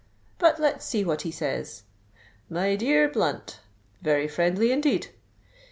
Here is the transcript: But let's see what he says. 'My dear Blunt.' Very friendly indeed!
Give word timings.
But 0.39 0.59
let's 0.59 0.83
see 0.83 1.05
what 1.05 1.21
he 1.21 1.29
says. 1.29 1.83
'My 2.49 2.75
dear 2.75 3.07
Blunt.' 3.07 3.59
Very 4.01 4.27
friendly 4.27 4.71
indeed! 4.71 5.09